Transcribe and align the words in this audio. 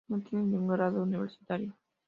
No 0.07 0.19
tiene 0.19 0.45
ningún 0.45 0.69
grado 0.69 1.03
universitario. 1.03 1.75